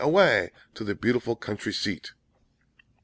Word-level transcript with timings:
away! 0.03 0.49
To 0.73 0.83
the 0.83 0.95
beautiful 0.95 1.35
country 1.35 1.71
seat!" 1.71 2.13